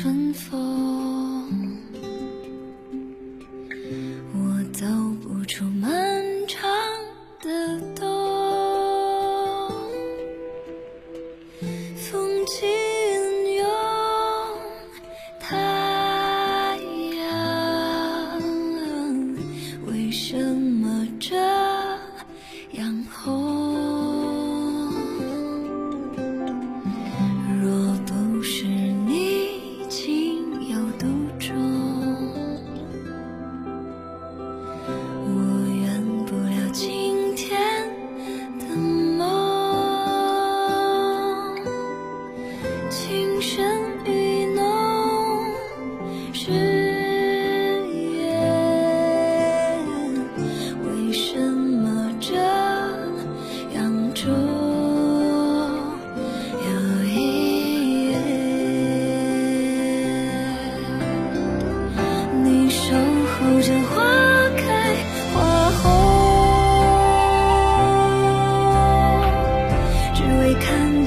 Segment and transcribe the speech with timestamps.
[0.00, 0.67] 春风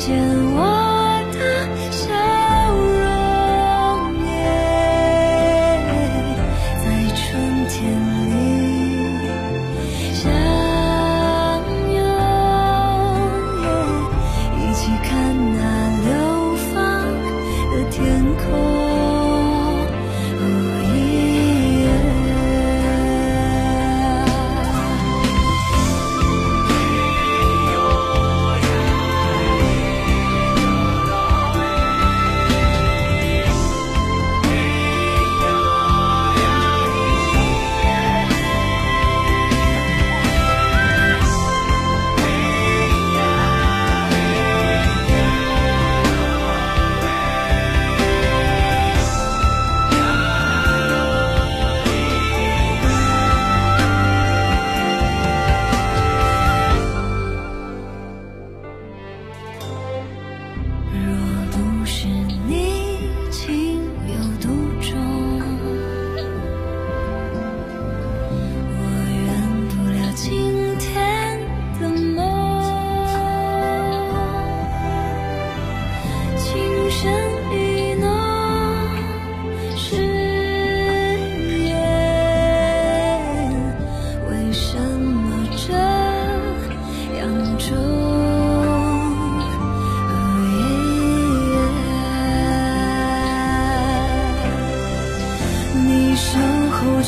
[0.00, 0.16] 见
[0.54, 0.79] 我。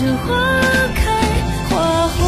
[0.05, 0.35] 这花
[0.97, 1.05] 开
[1.69, 2.19] 花红，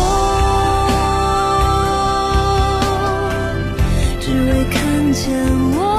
[4.21, 5.35] 只为看见
[5.77, 5.94] 我。